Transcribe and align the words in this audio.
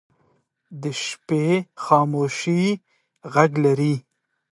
د 0.81 0.83
شپې 1.03 1.45
خاموشي 1.83 2.61
غږ 3.33 3.51
لري 3.65 3.95